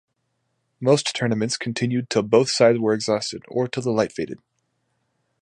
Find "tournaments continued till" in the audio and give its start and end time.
1.15-2.23